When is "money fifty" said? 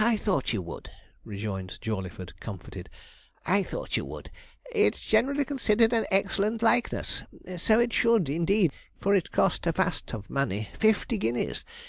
10.28-11.18